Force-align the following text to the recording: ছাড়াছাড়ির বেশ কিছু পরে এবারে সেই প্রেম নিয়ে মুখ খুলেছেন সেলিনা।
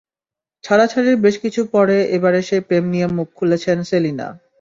ছাড়াছাড়ির 0.63 1.15
বেশ 1.17 1.35
কিছু 1.43 1.61
পরে 1.73 1.97
এবারে 2.15 2.39
সেই 2.41 2.61
প্রেম 2.67 2.83
নিয়ে 2.93 3.07
মুখ 3.15 3.27
খুলেছেন 3.37 3.77
সেলিনা। 3.89 4.27